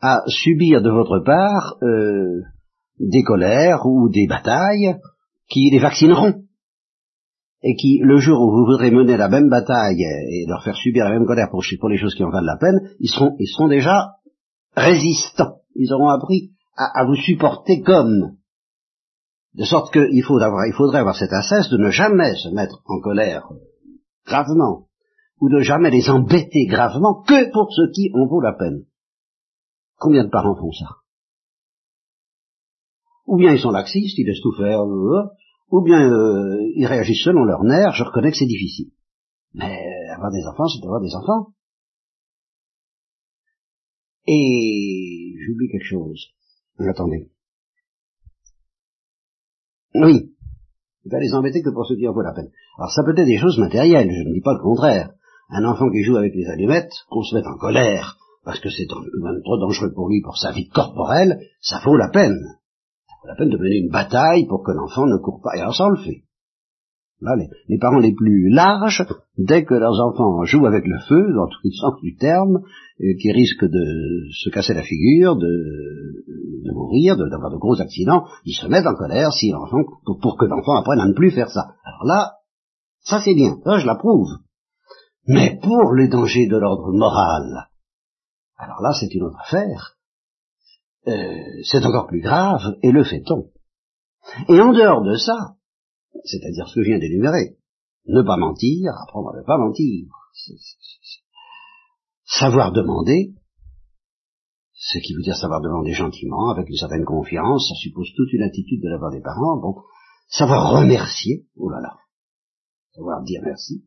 à 0.00 0.22
subir 0.26 0.82
de 0.82 0.90
votre 0.90 1.20
part 1.20 1.76
euh, 1.82 2.42
des 2.98 3.22
colères 3.22 3.86
ou 3.86 4.10
des 4.10 4.26
batailles 4.26 4.96
qui 5.48 5.70
les 5.70 5.78
vaccineront. 5.78 6.42
Et 7.62 7.76
qui, 7.76 7.98
le 8.02 8.18
jour 8.18 8.38
où 8.40 8.50
vous 8.50 8.66
voudrez 8.66 8.90
mener 8.90 9.16
la 9.16 9.30
même 9.30 9.48
bataille 9.48 10.02
et 10.02 10.44
leur 10.46 10.62
faire 10.62 10.76
subir 10.76 11.04
la 11.04 11.12
même 11.12 11.26
colère 11.26 11.48
pour, 11.50 11.62
les 11.88 11.96
choses 11.96 12.14
qui 12.14 12.22
en 12.22 12.30
valent 12.30 12.46
la 12.46 12.58
peine, 12.58 12.90
ils 13.00 13.08
seront, 13.08 13.34
ils 13.38 13.46
seront 13.46 13.68
déjà 13.68 14.16
résistants. 14.76 15.60
Ils 15.74 15.92
auront 15.94 16.10
appris 16.10 16.50
à, 16.76 17.04
vous 17.06 17.16
supporter 17.16 17.80
comme. 17.80 18.36
De 19.54 19.64
sorte 19.64 19.92
qu'il 19.92 20.22
faudrait 20.24 20.98
avoir 20.98 21.16
cette 21.16 21.32
assesse 21.32 21.70
de 21.70 21.78
ne 21.78 21.88
jamais 21.88 22.34
se 22.34 22.48
mettre 22.48 22.82
en 22.86 23.00
colère 23.00 23.48
gravement, 24.26 24.88
ou 25.40 25.48
de 25.48 25.60
jamais 25.60 25.90
les 25.90 26.08
embêter 26.08 26.66
gravement 26.66 27.22
que 27.22 27.50
pour 27.52 27.72
ce 27.72 27.90
qui 27.92 28.10
en 28.14 28.26
vaut 28.26 28.40
la 28.40 28.52
peine. 28.52 28.84
Combien 29.98 30.24
de 30.24 30.30
parents 30.30 30.56
font 30.56 30.72
ça? 30.72 30.96
Ou 33.26 33.36
bien 33.38 33.52
ils 33.52 33.60
sont 33.60 33.70
laxistes, 33.70 34.18
ils 34.18 34.26
laissent 34.26 34.42
tout 34.42 34.56
faire, 34.56 34.82
euh, 34.82 35.28
ou 35.70 35.82
bien 35.82 36.10
euh, 36.10 36.58
ils 36.76 36.86
réagissent 36.86 37.24
selon 37.24 37.44
leurs 37.44 37.64
nerfs, 37.64 37.94
je 37.94 38.04
reconnais 38.04 38.30
que 38.30 38.36
c'est 38.36 38.46
difficile. 38.46 38.90
Mais 39.54 39.78
avoir 40.14 40.30
des 40.30 40.44
enfants, 40.46 40.66
c'est 40.66 40.84
avoir 40.84 41.00
des 41.00 41.14
enfants. 41.14 41.52
Et 44.26 45.34
j'oublie 45.44 45.68
quelque 45.70 45.88
chose. 45.88 46.26
Attendez. 46.78 47.30
Oui, 49.94 50.33
il 51.04 51.12
va 51.12 51.20
les 51.20 51.34
embêter 51.34 51.62
que 51.62 51.70
pour 51.70 51.86
ceux 51.86 51.96
qui 51.96 52.08
en 52.08 52.12
vaut 52.12 52.22
la 52.22 52.32
peine. 52.32 52.50
Alors 52.78 52.90
ça 52.90 53.02
peut 53.04 53.18
être 53.18 53.26
des 53.26 53.38
choses 53.38 53.58
matérielles, 53.58 54.10
je 54.10 54.28
ne 54.28 54.32
dis 54.32 54.40
pas 54.40 54.54
le 54.54 54.62
contraire. 54.62 55.10
Un 55.50 55.64
enfant 55.64 55.90
qui 55.90 56.02
joue 56.02 56.16
avec 56.16 56.34
les 56.34 56.46
allumettes, 56.46 56.92
qu'on 57.10 57.22
se 57.22 57.34
mette 57.34 57.46
en 57.46 57.56
colère 57.58 58.16
parce 58.44 58.60
que 58.60 58.68
c'est 58.68 58.86
même 59.22 59.42
trop 59.42 59.58
dangereux 59.58 59.92
pour 59.94 60.08
lui, 60.08 60.20
pour 60.22 60.36
sa 60.36 60.52
vie 60.52 60.68
corporelle, 60.68 61.40
ça 61.60 61.80
vaut 61.84 61.96
la 61.96 62.08
peine. 62.08 62.38
Ça 63.08 63.14
vaut 63.22 63.28
la 63.28 63.36
peine 63.36 63.50
de 63.50 63.56
mener 63.56 63.78
une 63.78 63.90
bataille 63.90 64.46
pour 64.46 64.62
que 64.62 64.72
l'enfant 64.72 65.06
ne 65.06 65.16
court 65.16 65.40
pas. 65.42 65.56
Et 65.56 65.60
alors 65.60 65.74
ça, 65.74 65.86
on 65.86 65.90
le 65.90 66.02
fait. 66.02 66.23
Là, 67.20 67.36
les, 67.68 67.78
parents 67.78 68.00
les 68.00 68.12
plus 68.14 68.50
larges, 68.50 69.04
dès 69.38 69.64
que 69.64 69.74
leurs 69.74 70.00
enfants 70.00 70.44
jouent 70.44 70.66
avec 70.66 70.84
le 70.86 70.98
feu, 71.08 71.32
dans 71.34 71.46
tous 71.46 71.60
les 71.64 71.70
sens 71.80 71.94
du 72.02 72.16
terme, 72.16 72.60
qui 72.98 73.32
risquent 73.32 73.64
de 73.64 74.28
se 74.42 74.50
casser 74.50 74.74
la 74.74 74.82
figure, 74.82 75.36
de, 75.36 76.72
mourir, 76.72 77.16
d'avoir 77.16 77.50
de, 77.50 77.56
gros 77.56 77.80
accidents, 77.80 78.24
ils 78.44 78.54
se 78.54 78.66
mettent 78.66 78.86
en 78.86 78.94
colère 78.94 79.32
si 79.32 79.50
l'enfant, 79.50 79.82
pour, 80.04 80.36
que 80.36 80.44
l'enfant 80.44 80.76
apprenne 80.76 81.00
à 81.00 81.06
ne 81.06 81.14
plus 81.14 81.30
faire 81.30 81.50
ça. 81.50 81.74
Alors 81.84 82.04
là, 82.04 82.32
ça 83.00 83.20
c'est 83.24 83.34
bien, 83.34 83.56
ça 83.64 83.78
je 83.78 83.86
l'approuve. 83.86 84.30
Mais 85.26 85.58
pour 85.62 85.94
les 85.94 86.08
dangers 86.08 86.46
de 86.46 86.56
l'ordre 86.56 86.92
moral, 86.92 87.68
alors 88.56 88.80
là 88.82 88.92
c'est 88.98 89.12
une 89.14 89.24
autre 89.24 89.40
affaire. 89.40 89.96
Euh, 91.06 91.62
c'est 91.64 91.84
encore 91.84 92.06
plus 92.06 92.20
grave, 92.20 92.76
et 92.82 92.90
le 92.90 93.04
fait-on. 93.04 93.50
Et 94.48 94.60
en 94.60 94.72
dehors 94.72 95.02
de 95.02 95.16
ça, 95.16 95.54
c'est-à-dire 96.24 96.68
ce 96.68 96.74
que 96.74 96.82
je 96.82 96.90
viens 96.90 96.98
d'énumérer. 96.98 97.56
Ne 98.06 98.22
pas 98.22 98.36
mentir, 98.36 98.92
apprendre 99.02 99.30
à 99.34 99.38
ne 99.38 99.44
pas 99.44 99.58
mentir. 99.58 100.06
Savoir 102.24 102.72
demander, 102.72 103.34
ce 104.74 104.98
qui 104.98 105.14
veut 105.14 105.22
dire 105.22 105.36
savoir 105.36 105.60
demander 105.60 105.92
gentiment, 105.92 106.50
avec 106.50 106.68
une 106.68 106.76
certaine 106.76 107.04
confiance, 107.04 107.68
ça 107.68 107.74
suppose 107.76 108.08
toute 108.16 108.32
une 108.32 108.42
attitude 108.42 108.82
de 108.82 108.88
la 108.88 108.98
part 108.98 109.10
des 109.10 109.22
parents. 109.22 109.58
Bon, 109.60 109.82
savoir 110.28 110.72
remercier, 110.72 111.46
oh 111.56 111.70
là 111.70 111.80
là, 111.80 111.96
savoir 112.94 113.22
dire 113.22 113.40
merci, 113.44 113.84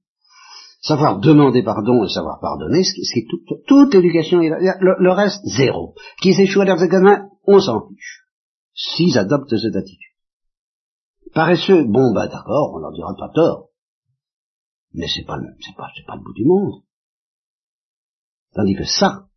savoir 0.81 1.19
demander 1.19 1.63
pardon 1.63 2.03
et 2.03 2.09
savoir 2.09 2.39
pardonner, 2.39 2.83
ce 2.83 2.93
qui, 2.93 3.19
est 3.19 3.27
toute 3.67 3.93
l'éducation, 3.93 4.39
le, 4.39 5.03
le, 5.03 5.11
reste, 5.11 5.45
zéro. 5.45 5.93
Qui 6.21 6.33
s'échoue 6.33 6.61
à 6.61 6.65
leurs 6.65 6.83
examens, 6.83 7.29
on 7.45 7.59
s'en 7.59 7.87
fiche. 7.87 8.23
S'ils 8.73 9.17
adoptent 9.17 9.57
cette 9.57 9.75
attitude. 9.75 10.06
Paresseux, 11.37 11.83
bon 11.83 12.13
bah 12.15 12.25
d'accord, 12.25 12.73
on 12.73 12.79
leur 12.79 12.91
dira 12.93 13.13
pas 13.15 13.29
tort. 13.29 13.69
Mais 14.95 15.05
c'est 15.05 15.23
pas 15.23 15.37
c'est 15.59 15.75
pas, 15.77 15.85
c'est 15.95 16.07
pas 16.07 16.15
le 16.15 16.23
bout 16.23 16.33
du 16.33 16.43
monde. 16.43 16.81
Tandis 18.55 18.73
que 18.73 18.85
ça, 18.85 19.27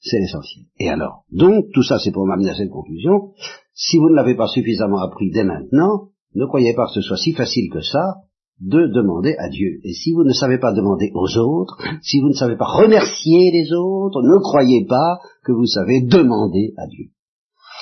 c'est 0.00 0.18
l'essentiel. 0.18 0.66
Et 0.78 0.90
alors, 0.90 1.24
donc, 1.30 1.64
tout 1.72 1.82
ça 1.82 1.98
c'est 1.98 2.12
pour 2.12 2.26
m'amener 2.26 2.50
à 2.50 2.54
cette 2.54 2.68
conclusion. 2.68 3.32
Si 3.72 3.96
vous 3.96 4.10
ne 4.10 4.16
l'avez 4.16 4.36
pas 4.36 4.48
suffisamment 4.48 4.98
appris 4.98 5.30
dès 5.30 5.44
maintenant, 5.44 6.10
ne 6.34 6.44
croyez 6.44 6.74
pas 6.74 6.84
que 6.84 6.92
ce 6.92 7.00
soit 7.00 7.16
si 7.16 7.32
facile 7.32 7.70
que 7.72 7.80
ça 7.80 8.16
de 8.60 8.86
demander 8.88 9.34
à 9.38 9.48
Dieu. 9.48 9.80
Et 9.84 9.94
si 9.94 10.12
vous 10.12 10.24
ne 10.24 10.34
savez 10.34 10.58
pas 10.58 10.74
demander 10.74 11.10
aux 11.14 11.38
autres, 11.38 11.78
si 12.02 12.20
vous 12.20 12.28
ne 12.28 12.34
savez 12.34 12.56
pas 12.56 12.66
remercier 12.66 13.50
les 13.50 13.72
autres, 13.72 14.20
ne 14.20 14.38
croyez 14.40 14.84
pas 14.84 15.20
que 15.42 15.52
vous 15.52 15.64
savez 15.64 16.02
demander 16.02 16.74
à 16.76 16.86
Dieu. 16.86 17.06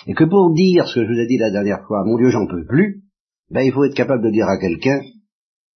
Et 0.07 0.15
que 0.15 0.23
pour 0.23 0.55
dire 0.55 0.87
ce 0.87 0.95
que 0.95 1.05
je 1.05 1.13
vous 1.13 1.19
ai 1.19 1.27
dit 1.27 1.39
la 1.39 1.51
dernière 1.51 1.85
fois, 1.89 2.05
mon 2.05 2.19
Dieu, 2.19 2.31
j'en 2.31 2.47
peux 2.47 2.65
plus, 2.65 3.06
ben, 3.51 3.63
il 3.63 3.73
faut 3.73 3.85
être 3.85 3.95
capable 3.95 4.25
de 4.25 4.31
dire 4.31 4.47
à 4.47 4.59
quelqu'un 4.59 5.01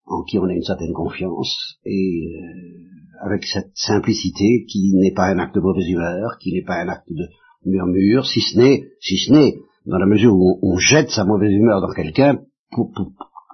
en 0.07 0.23
qui 0.25 0.39
on 0.39 0.45
a 0.45 0.53
une 0.53 0.63
certaine 0.63 0.93
confiance 0.93 1.79
et 1.85 2.27
euh, 2.27 3.27
avec 3.27 3.45
cette 3.45 3.71
simplicité 3.75 4.65
qui 4.69 4.93
n'est 4.97 5.13
pas 5.13 5.27
un 5.27 5.39
acte 5.39 5.55
de 5.55 5.61
mauvaise 5.61 5.89
humeur, 5.89 6.39
qui 6.41 6.53
n'est 6.53 6.65
pas 6.65 6.81
un 6.81 6.89
acte 6.89 7.09
de 7.11 7.29
murmure, 7.65 8.27
si 8.27 8.41
ce 8.41 8.59
n'est, 8.59 8.89
si 9.01 9.19
ce 9.19 9.33
n'est 9.33 9.55
dans 9.87 9.99
la 9.99 10.07
mesure 10.07 10.35
où 10.35 10.59
on, 10.63 10.77
jette 10.79 11.11
sa 11.11 11.25
mauvaise 11.25 11.53
humeur 11.53 11.81
dans 11.81 11.93
quelqu'un 11.93 12.41
pour, 12.71 12.93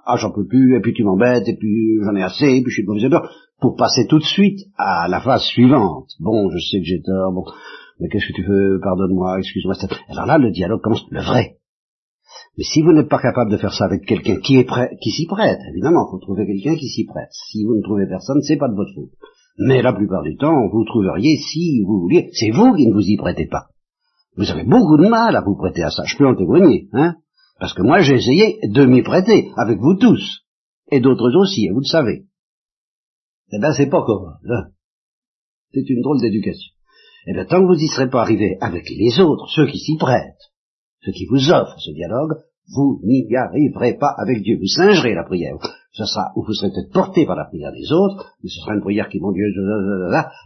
ah 0.05 0.15
j'en 0.17 0.31
peux 0.31 0.45
plus, 0.45 0.75
et 0.75 0.81
puis 0.81 0.93
tu 0.93 1.03
m'embêtes, 1.03 1.47
et 1.47 1.57
puis 1.57 1.97
j'en 2.03 2.15
ai 2.15 2.23
assez, 2.23 2.45
et 2.45 2.61
puis 2.61 2.69
je 2.69 2.75
suis 2.75 2.83
de 2.83 2.87
mauvaise 2.87 3.03
humeur, 3.03 3.31
pour 3.59 3.75
passer 3.75 4.07
tout 4.07 4.19
de 4.19 4.23
suite 4.23 4.59
à 4.77 5.07
la 5.07 5.19
phase 5.21 5.43
suivante. 5.43 6.09
Bon, 6.19 6.49
je 6.49 6.59
sais 6.59 6.79
que 6.79 6.85
j'ai 6.85 7.01
tort, 7.01 7.33
bon, 7.33 7.43
mais 7.99 8.07
qu'est-ce 8.09 8.27
que 8.27 8.33
tu 8.33 8.43
veux, 8.43 8.79
pardonne-moi, 8.81 9.39
excuse-moi. 9.39 9.75
Alors 10.09 10.25
là, 10.25 10.37
le 10.37 10.51
dialogue 10.51 10.81
commence, 10.81 11.05
le 11.09 11.21
vrai, 11.21 11.56
mais 12.57 12.63
si 12.63 12.81
vous 12.81 12.91
n'êtes 12.91 13.09
pas 13.09 13.21
capable 13.21 13.51
de 13.51 13.57
faire 13.57 13.73
ça 13.73 13.85
avec 13.85 14.05
quelqu'un 14.05 14.39
qui 14.39 14.57
est 14.57 14.63
prêt, 14.63 14.97
qui 15.01 15.11
s'y 15.11 15.27
prête, 15.27 15.59
évidemment, 15.69 16.07
il 16.07 16.11
faut 16.11 16.19
trouver 16.19 16.47
quelqu'un 16.47 16.75
qui 16.75 16.87
s'y 16.87 17.05
prête. 17.05 17.29
Si 17.31 17.63
vous 17.63 17.75
ne 17.75 17.83
trouvez 17.83 18.07
personne, 18.07 18.41
c'est 18.41 18.57
pas 18.57 18.67
de 18.67 18.75
votre 18.75 18.93
faute. 18.95 19.11
Mais 19.59 19.83
la 19.83 19.93
plupart 19.93 20.23
du 20.23 20.35
temps, 20.37 20.67
vous 20.71 20.83
trouveriez 20.83 21.37
si 21.37 21.83
vous 21.83 22.01
vouliez. 22.01 22.29
C'est 22.33 22.49
vous 22.49 22.73
qui 22.73 22.87
ne 22.87 22.93
vous 22.93 23.07
y 23.07 23.15
prêtez 23.15 23.45
pas. 23.45 23.67
Vous 24.35 24.49
avez 24.49 24.63
beaucoup 24.63 24.97
de 24.97 25.07
mal 25.07 25.35
à 25.35 25.41
vous 25.41 25.55
prêter 25.55 25.83
à 25.83 25.91
ça. 25.91 26.03
Je 26.05 26.17
peux 26.17 26.27
en 26.27 26.35
témoigner, 26.35 26.89
hein. 26.93 27.15
Parce 27.59 27.73
que 27.73 27.81
moi, 27.81 27.99
j'ai 28.01 28.15
essayé 28.15 28.59
de 28.63 28.85
m'y 28.85 29.01
prêter, 29.03 29.51
avec 29.55 29.79
vous 29.79 29.95
tous. 29.95 30.45
Et 30.91 30.99
d'autres 30.99 31.35
aussi, 31.39 31.69
vous 31.69 31.79
le 31.79 31.85
savez. 31.85 32.25
Eh 33.51 33.59
ben, 33.59 33.71
c'est 33.73 33.89
pas 33.89 34.03
commode, 34.03 34.37
hein. 34.49 34.69
C'est 35.73 35.89
une 35.89 36.01
drôle 36.01 36.21
d'éducation. 36.21 36.73
Eh 37.27 37.33
bien, 37.33 37.45
tant 37.45 37.61
que 37.61 37.67
vous 37.67 37.75
n'y 37.75 37.87
serez 37.87 38.09
pas 38.09 38.21
arrivé 38.21 38.57
avec 38.61 38.89
les 38.89 39.19
autres, 39.19 39.47
ceux 39.49 39.67
qui 39.67 39.79
s'y 39.79 39.97
prêtent, 39.97 40.46
ceux 41.07 41.13
qui 41.13 41.25
vous 41.25 41.51
offrent 41.51 41.79
ce 41.79 41.91
dialogue, 41.91 42.35
vous 42.75 42.99
n'y 43.03 43.33
arriverez 43.33 43.97
pas 43.97 44.13
avec 44.17 44.41
Dieu. 44.41 44.57
Vous 44.57 44.67
singerez 44.67 45.15
la 45.15 45.23
prière. 45.23 45.55
Ce 45.93 46.03
sera, 46.03 46.31
ou 46.35 46.43
vous 46.43 46.53
serez 46.53 46.69
peut-être 46.69 46.91
porté 46.91 47.25
par 47.25 47.37
la 47.37 47.45
prière 47.45 47.71
des 47.71 47.91
autres, 47.93 48.35
mais 48.43 48.49
ce 48.49 48.59
sera 48.59 48.75
une 48.75 48.81
prière 48.81 49.07
qui, 49.07 49.19
mon 49.19 49.31
Dieu, 49.31 49.45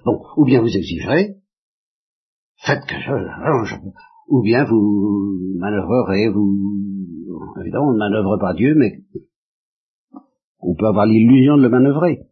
bon, 0.05 0.21
ou 0.37 0.45
bien 0.45 0.61
vous 0.61 0.77
exigerez, 0.77 1.37
faites 2.57 2.85
que 2.85 2.95
je, 2.95 3.75
ou 4.27 4.41
bien 4.43 4.65
vous 4.65 5.55
manœuvrerez, 5.57 6.29
vous, 6.29 6.77
évidemment, 7.59 7.89
on 7.89 7.93
ne 7.93 7.97
manœuvre 7.97 8.37
pas 8.39 8.53
Dieu, 8.53 8.75
mais 8.77 9.01
on 10.59 10.75
peut 10.75 10.87
avoir 10.87 11.07
l'illusion 11.07 11.57
de 11.57 11.63
le 11.63 11.69
manœuvrer. 11.69 12.27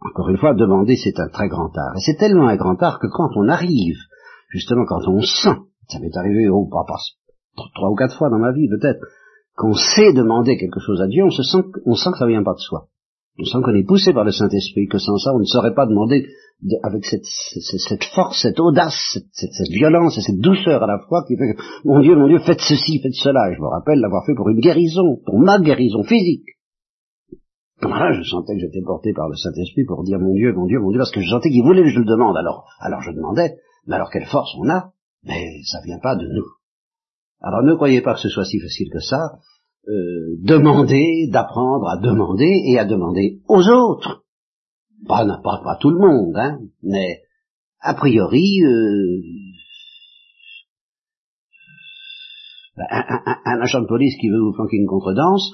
Encore 0.00 0.28
une 0.28 0.38
fois, 0.38 0.54
demander, 0.54 0.94
c'est 0.96 1.18
un 1.18 1.28
très 1.28 1.48
grand 1.48 1.76
art. 1.76 1.96
Et 1.96 2.00
c'est 2.06 2.16
tellement 2.16 2.46
un 2.46 2.56
grand 2.56 2.80
art 2.80 3.00
que 3.00 3.08
quand 3.08 3.30
on 3.34 3.48
arrive, 3.48 3.98
justement, 4.50 4.84
quand 4.86 5.06
on 5.08 5.20
sent 5.20 5.58
ça 5.88 5.98
m'est 6.00 6.16
arrivé, 6.16 6.48
oh, 6.48 6.66
pas, 6.66 6.84
trois 7.74 7.90
ou 7.90 7.94
quatre 7.94 8.16
fois 8.16 8.30
dans 8.30 8.38
ma 8.38 8.52
vie 8.52 8.68
peut-être, 8.68 9.00
qu'on 9.56 9.72
sait 9.72 10.12
demander 10.12 10.56
quelque 10.56 10.80
chose 10.80 11.00
à 11.00 11.06
Dieu, 11.06 11.24
on 11.24 11.30
se 11.30 11.42
sent, 11.42 11.64
on 11.86 11.94
sent 11.94 12.10
que 12.12 12.18
ça 12.18 12.26
vient 12.26 12.42
pas 12.42 12.54
de 12.54 12.60
soi. 12.60 12.88
On 13.38 13.44
sent 13.44 13.58
qu'on 13.62 13.74
est 13.74 13.86
poussé 13.86 14.12
par 14.12 14.24
le 14.24 14.32
Saint-Esprit, 14.32 14.86
que 14.86 14.98
sans 14.98 15.16
ça, 15.18 15.34
on 15.34 15.38
ne 15.38 15.44
saurait 15.44 15.74
pas 15.74 15.86
demander 15.86 16.26
avec 16.82 17.04
cette, 17.04 17.24
cette, 17.24 18.04
force, 18.14 18.40
cette 18.40 18.58
audace, 18.60 19.18
cette, 19.32 19.68
violence 19.70 20.16
et 20.16 20.22
cette 20.22 20.40
douceur 20.40 20.82
à 20.82 20.86
la 20.86 20.98
fois 21.06 21.22
qui 21.26 21.36
fait 21.36 21.52
que, 21.52 21.60
mon 21.84 22.00
Dieu, 22.00 22.16
mon 22.16 22.28
Dieu, 22.28 22.38
faites 22.38 22.60
ceci, 22.60 23.00
faites 23.02 23.14
cela. 23.14 23.52
je 23.52 23.60
me 23.60 23.66
rappelle 23.66 24.00
l'avoir 24.00 24.24
fait 24.24 24.34
pour 24.34 24.48
une 24.48 24.60
guérison, 24.60 25.20
pour 25.24 25.38
ma 25.38 25.58
guérison 25.58 26.02
physique. 26.02 26.46
Voilà, 27.82 28.12
je 28.12 28.22
sentais 28.22 28.54
que 28.54 28.60
j'étais 28.60 28.80
porté 28.80 29.12
par 29.12 29.28
le 29.28 29.36
Saint-Esprit 29.36 29.84
pour 29.84 30.02
dire 30.02 30.18
mon 30.18 30.32
Dieu, 30.32 30.54
mon 30.54 30.64
Dieu, 30.64 30.80
mon 30.80 30.90
Dieu, 30.90 30.98
parce 30.98 31.12
que 31.12 31.20
je 31.20 31.28
sentais 31.28 31.50
qu'il 31.50 31.62
voulait 31.62 31.82
que 31.82 31.90
je 31.90 31.98
le 31.98 32.06
demande. 32.06 32.36
Alors, 32.38 32.64
alors 32.80 33.02
je 33.02 33.12
demandais, 33.12 33.56
mais 33.86 33.96
alors 33.96 34.10
quelle 34.10 34.24
force 34.24 34.50
on 34.58 34.68
a? 34.70 34.92
Mais 35.26 35.62
ça 35.64 35.80
vient 35.84 35.98
pas 35.98 36.16
de 36.16 36.26
nous. 36.26 36.46
Alors 37.40 37.62
ne 37.62 37.74
croyez 37.74 38.00
pas 38.00 38.14
que 38.14 38.20
ce 38.20 38.28
soit 38.28 38.44
si 38.44 38.60
facile 38.60 38.90
que 38.92 39.00
ça. 39.00 39.38
Euh, 39.88 40.36
demander, 40.42 41.28
d'apprendre 41.30 41.88
à 41.88 41.96
demander 41.98 42.50
et 42.70 42.78
à 42.78 42.84
demander 42.84 43.40
aux 43.48 43.68
autres. 43.68 44.24
Pas, 45.06 45.24
pas, 45.24 45.60
pas 45.62 45.76
tout 45.80 45.90
le 45.90 45.98
monde, 45.98 46.36
hein, 46.36 46.58
mais 46.82 47.22
a 47.80 47.94
priori, 47.94 48.62
euh, 48.64 49.20
un, 52.90 53.60
agent 53.60 53.82
de 53.82 53.86
police 53.86 54.16
qui 54.20 54.28
veut 54.28 54.40
vous 54.40 54.54
flanquer 54.54 54.78
une 54.78 54.88
contredanse, 54.88 55.52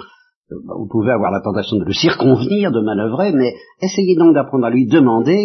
euh, 0.50 0.56
vous 0.78 0.88
pouvez 0.88 1.12
avoir 1.12 1.30
la 1.30 1.42
tentation 1.42 1.76
de 1.76 1.84
le 1.84 1.92
circonvenir, 1.92 2.72
de 2.72 2.80
manœuvrer, 2.80 3.32
mais 3.32 3.52
essayez 3.82 4.16
donc 4.16 4.32
d'apprendre 4.32 4.64
à 4.64 4.70
lui 4.70 4.86
demander, 4.86 5.44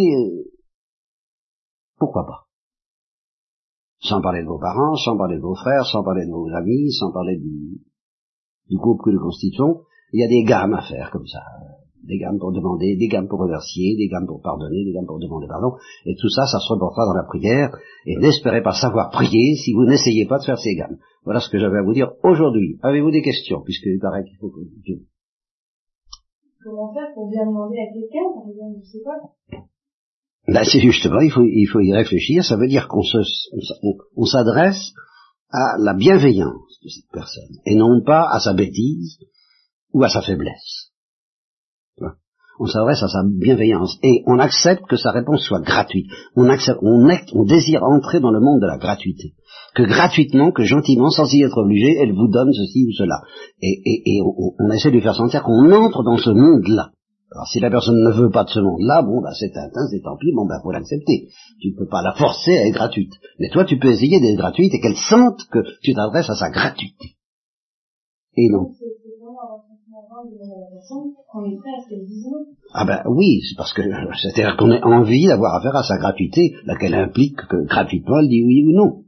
pourquoi 1.98 2.26
pas 2.26 2.47
sans 4.00 4.22
parler 4.22 4.42
de 4.42 4.48
vos 4.48 4.60
parents, 4.60 4.96
sans 4.96 5.18
parler 5.18 5.38
de 5.38 5.42
vos 5.42 5.56
frères, 5.56 5.86
sans 5.86 6.04
parler 6.04 6.26
de 6.26 6.32
vos 6.32 6.48
amis, 6.54 6.92
sans 6.92 7.12
parler 7.12 7.38
du, 7.38 7.82
du 8.70 8.78
groupe 8.78 9.02
que 9.04 9.10
nous 9.10 9.20
constituons. 9.20 9.82
Il 10.14 10.22
y 10.22 10.24
a 10.24 10.28
des 10.28 10.44
gammes 10.44 10.74
à 10.74 10.82
faire 10.82 11.10
comme 11.12 11.26
ça. 11.26 11.42
Des 12.04 12.20
gammes 12.20 12.40
pour 12.40 12.54
demander, 12.54 12.96
des 12.96 13.08
gammes 13.08 13.28
pour 13.28 13.40
remercier, 13.40 13.98
des 13.98 14.08
gammes 14.08 14.28
pour 14.28 14.42
pardonner, 14.42 14.86
des 14.86 14.94
gammes 14.94 15.08
pour 15.08 15.20
demander 15.20 15.48
pardon. 15.48 15.76
Et 16.06 16.16
tout 16.16 16.30
ça, 16.30 16.46
ça 16.46 16.60
se 16.60 16.72
reportera 16.72 17.06
dans 17.06 17.14
la 17.14 17.24
prière. 17.24 17.76
Et 18.06 18.16
n'espérez 18.16 18.62
pas 18.62 18.72
savoir 18.72 19.10
prier 19.10 19.56
si 19.56 19.74
vous 19.74 19.84
n'essayez 19.84 20.26
pas 20.26 20.40
de 20.40 20.46
faire 20.46 20.58
ces 20.58 20.76
gammes. 20.76 20.98
Voilà 21.26 21.42
ce 21.42 21.50
que 21.50 21.60
j'avais 21.60 21.80
à 21.80 21.84
vous 21.84 21.94
dire 21.94 22.14
aujourd'hui. 22.24 22.80
Avez-vous 22.84 23.12
des 23.12 23.22
questions, 23.22 23.62
puisqu'il 23.62 24.00
paraît 24.00 24.24
qu'il 24.24 24.38
faut 24.38 24.50
que... 24.50 24.62
Comment 26.64 26.94
faire 26.94 27.14
pour 27.14 27.30
bien 27.30 27.46
demander 27.46 27.78
à 27.80 27.92
quelqu'un, 27.92 28.32
par 28.34 28.48
exemple, 28.50 28.80
je 28.82 28.86
sais 28.86 29.04
pas 29.04 29.60
ben, 30.48 30.64
c'est 30.64 30.80
justement, 30.80 31.20
il 31.20 31.32
faut, 31.32 31.44
il 31.44 31.66
faut 31.66 31.82
y 31.82 31.94
réfléchir, 31.94 32.44
ça 32.44 32.56
veut 32.56 32.68
dire 32.68 32.88
qu'on 32.88 33.02
se, 33.02 33.18
on, 34.16 34.26
s'adresse 34.26 34.94
à 35.52 35.76
la 35.78 35.94
bienveillance 35.94 36.80
de 36.84 36.90
cette 36.90 37.12
personne, 37.12 37.58
et 37.66 37.76
non 37.76 38.02
pas 38.06 38.26
à 38.32 38.40
sa 38.40 38.54
bêtise 38.54 39.18
ou 39.94 40.04
à 40.04 40.10
sa 40.10 40.22
faiblesse. 40.22 40.92
On 42.60 42.66
s'adresse 42.66 43.04
à 43.04 43.08
sa 43.08 43.24
bienveillance, 43.24 44.00
et 44.02 44.24
on 44.26 44.40
accepte 44.40 44.88
que 44.90 44.96
sa 44.96 45.12
réponse 45.12 45.44
soit 45.44 45.62
gratuite. 45.62 46.08
On, 46.36 46.50
accepte, 46.50 46.80
on, 46.82 47.08
on 47.34 47.44
désire 47.44 47.84
entrer 47.84 48.20
dans 48.20 48.32
le 48.32 48.40
monde 48.40 48.62
de 48.62 48.66
la 48.66 48.78
gratuité. 48.78 49.36
Que 49.76 49.84
gratuitement, 49.84 50.52
que 50.52 50.64
gentiment, 50.64 51.12
sans 51.12 51.32
y 51.34 51.44
être 51.44 51.58
obligé, 51.58 51.98
elle 52.02 52.14
vous 52.14 52.30
donne 52.30 52.52
ceci 52.54 52.86
ou 52.88 52.94
cela. 52.94 53.22
Et, 53.62 53.80
et, 53.86 54.02
et 54.06 54.22
on, 54.24 54.54
on 54.58 54.72
essaie 54.72 54.90
de 54.90 54.96
lui 54.96 55.02
faire 55.02 55.14
sentir 55.14 55.44
qu'on 55.44 55.72
entre 55.72 56.04
dans 56.04 56.18
ce 56.18 56.32
monde-là 56.32 56.94
Alors 57.32 57.48
si 57.48 57.60
la 57.60 57.70
personne 57.70 58.02
ne 58.02 58.12
veut 58.12 58.30
pas 58.30 58.46
de 58.46 58.50
ce 58.50 58.60
monde-là, 58.60 59.02
bon, 59.02 59.22
bah 59.22 59.34
c'est 59.38 59.56
un 59.58 59.70
c'est 59.92 60.02
tant 60.02 60.16
pis, 60.18 60.32
bon, 60.34 60.46
bah 60.46 60.60
faut 60.64 60.72
l'accepter. 60.72 61.28
Tu 61.60 61.72
ne 61.72 61.78
peux 61.78 61.88
pas 61.88 62.02
la 62.02 62.14
forcer 62.14 62.58
à 62.58 62.68
être 62.68 62.76
gratuite. 62.76 63.14
Mais 63.40 63.50
toi, 63.50 63.66
tu 63.66 63.78
peux 63.78 63.90
essayer 63.90 64.22
d'être 64.22 64.38
gratuite 64.38 64.74
et 64.74 64.80
qu'elle 64.80 64.96
sente 64.96 65.44
que 65.52 65.60
tu 65.82 65.94
t'adresses 65.94 66.30
à 66.30 66.36
sa 66.36 66.50
gratuité. 66.50 67.18
Et 68.38 68.50
non. 68.50 68.72
Ah 72.74 72.86
ben 72.86 73.04
oui, 73.08 73.42
c'est 73.42 73.58
parce 73.58 73.74
que 73.74 73.82
c'est-à-dire 74.22 74.56
qu'on 74.58 74.72
a 74.72 74.80
envie 74.86 75.26
d'avoir 75.26 75.56
affaire 75.56 75.76
à 75.76 75.84
sa 75.84 75.98
gratuité, 75.98 76.54
laquelle 76.66 76.96
implique 76.96 77.42
que 77.50 77.66
gratuitement 77.66 78.20
elle 78.20 78.30
dit 78.30 78.44
oui 78.44 78.64
ou 78.68 78.78
non. 78.78 79.04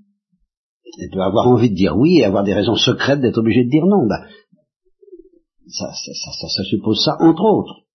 Elle 1.00 1.10
peut 1.12 1.22
avoir 1.22 1.48
envie 1.48 1.70
de 1.70 1.76
dire 1.76 1.96
oui 1.96 2.18
et 2.20 2.26
avoir 2.26 2.44
des 2.44 2.54
raisons 2.54 2.76
secrètes 2.76 3.22
d'être 3.22 3.38
obligée 3.38 3.64
de 3.64 3.70
dire 3.70 3.86
non. 3.86 4.08
Ben, 4.08 4.20
ça, 5.68 5.92
ça, 5.94 6.12
ça, 6.14 6.48
ça, 6.48 6.64
suppose 6.64 7.04
ça 7.04 7.16
entre 7.20 7.44
autres. 7.44 7.89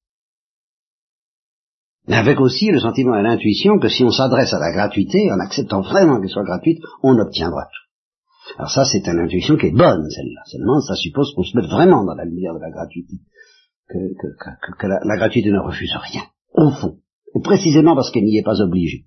Mais 2.06 2.16
avec 2.16 2.40
aussi 2.40 2.70
le 2.70 2.80
sentiment 2.80 3.16
et 3.16 3.22
l'intuition 3.22 3.78
que 3.78 3.88
si 3.88 4.04
on 4.04 4.10
s'adresse 4.10 4.52
à 4.52 4.58
la 4.58 4.72
gratuité, 4.72 5.32
en 5.32 5.40
acceptant 5.40 5.80
vraiment 5.80 6.20
qu'elle 6.20 6.28
soit 6.28 6.44
gratuite, 6.44 6.80
on 7.02 7.18
obtiendra 7.18 7.64
tout. 7.64 8.56
Alors 8.58 8.70
ça, 8.70 8.84
c'est 8.84 9.06
une 9.08 9.20
intuition 9.20 9.56
qui 9.56 9.66
est 9.66 9.76
bonne, 9.76 10.08
celle-là. 10.10 10.42
Seulement, 10.46 10.80
ça 10.80 10.94
suppose 10.96 11.32
qu'on 11.34 11.44
se 11.44 11.56
mette 11.56 11.70
vraiment 11.70 12.04
dans 12.04 12.14
la 12.14 12.24
lumière 12.24 12.54
de 12.54 12.60
la 12.60 12.70
gratuité. 12.70 13.14
Que, 13.88 14.86
la, 14.86 15.16
gratuité 15.16 15.50
ne 15.50 15.60
refuse 15.60 15.94
rien, 15.94 16.22
au 16.54 16.70
fond. 16.70 16.98
Et 17.34 17.40
précisément 17.42 17.94
parce 17.94 18.10
qu'elle 18.10 18.24
n'y 18.24 18.38
est 18.38 18.44
pas 18.44 18.60
obligée. 18.60 19.06